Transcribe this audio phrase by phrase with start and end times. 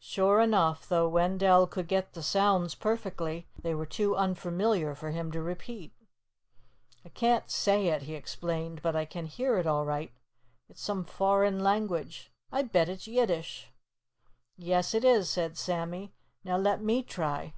[0.00, 0.88] Sure enough!
[0.88, 5.92] Though Wendell could get the sounds perfectly, they were too unfamiliar for him to repeat.
[7.04, 10.10] "I can't say it," he explained, "but I can hear it all right.
[10.68, 12.32] It's some foreign language.
[12.50, 13.70] I'll bet it's Yiddish."
[14.56, 16.12] "Yes, it is," said Sammy.
[16.42, 17.54] "Now let me try."